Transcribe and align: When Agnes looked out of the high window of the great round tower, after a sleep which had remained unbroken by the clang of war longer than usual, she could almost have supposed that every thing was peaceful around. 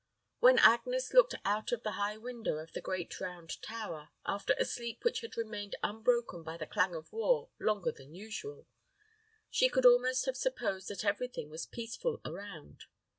When 0.39 0.57
Agnes 0.57 1.13
looked 1.13 1.35
out 1.45 1.71
of 1.71 1.83
the 1.83 1.91
high 1.91 2.17
window 2.17 2.57
of 2.57 2.73
the 2.73 2.81
great 2.81 3.19
round 3.21 3.61
tower, 3.61 4.09
after 4.25 4.55
a 4.57 4.65
sleep 4.65 5.03
which 5.03 5.21
had 5.21 5.37
remained 5.37 5.75
unbroken 5.83 6.41
by 6.41 6.57
the 6.57 6.65
clang 6.65 6.95
of 6.95 7.13
war 7.13 7.51
longer 7.59 7.91
than 7.91 8.15
usual, 8.15 8.65
she 9.51 9.69
could 9.69 9.85
almost 9.85 10.25
have 10.25 10.37
supposed 10.37 10.87
that 10.87 11.05
every 11.05 11.27
thing 11.27 11.51
was 11.51 11.67
peaceful 11.67 12.19
around. 12.25 12.85